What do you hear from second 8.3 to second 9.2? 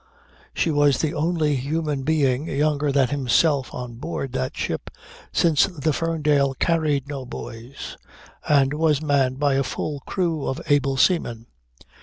and was